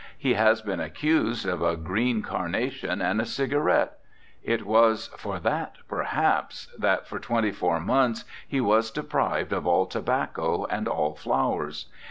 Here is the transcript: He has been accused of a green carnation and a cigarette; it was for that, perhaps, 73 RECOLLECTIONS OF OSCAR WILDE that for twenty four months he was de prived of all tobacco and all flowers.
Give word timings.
He 0.17 0.33
has 0.33 0.63
been 0.63 0.79
accused 0.79 1.45
of 1.45 1.61
a 1.61 1.75
green 1.77 2.23
carnation 2.23 3.03
and 3.03 3.21
a 3.21 3.25
cigarette; 3.27 3.99
it 4.41 4.65
was 4.65 5.11
for 5.15 5.39
that, 5.41 5.75
perhaps, 5.87 6.69
73 6.71 6.71
RECOLLECTIONS 6.71 6.73
OF 6.73 6.73
OSCAR 6.73 6.79
WILDE 6.79 6.97
that 6.97 7.07
for 7.07 7.19
twenty 7.19 7.51
four 7.51 7.79
months 7.85 8.25
he 8.47 8.59
was 8.61 8.89
de 8.89 9.03
prived 9.03 9.51
of 9.51 9.67
all 9.67 9.85
tobacco 9.85 10.65
and 10.71 10.87
all 10.87 11.13
flowers. 11.13 11.85